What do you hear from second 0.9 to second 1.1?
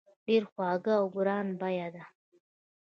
او